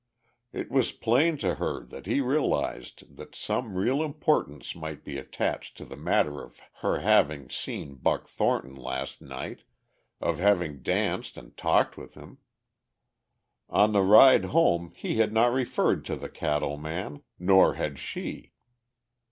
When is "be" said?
5.03-5.19